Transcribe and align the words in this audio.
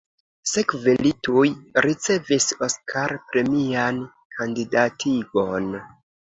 Sekve 0.51 0.93
li 1.05 1.09
tuj 1.27 1.51
ricevis 1.85 2.47
Oskar-premian 2.69 4.01
kandidatigon. 4.39 5.71